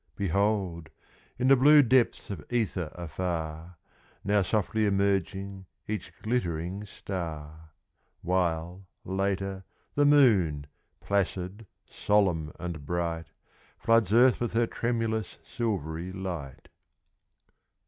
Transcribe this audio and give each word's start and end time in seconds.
Behold, 0.15 0.89
in 1.37 1.47
the 1.47 1.55
blue 1.55 1.83
depths 1.83 2.31
of 2.31 2.43
ether 2.51 2.91
afar, 2.95 3.75
Now 4.23 4.41
softly 4.41 4.87
emerging 4.87 5.67
each 5.87 6.11
glittering 6.23 6.85
star; 6.87 7.69
While, 8.23 8.87
later, 9.05 9.63
the 9.93 10.07
moon, 10.07 10.65
placid, 11.01 11.67
solemn 11.85 12.51
and 12.59 12.83
bright, 12.83 13.27
Floods 13.77 14.11
earth 14.11 14.39
with 14.39 14.53
her 14.53 14.65
tremulous, 14.65 15.37
silvery 15.43 16.11
light. 16.11 16.69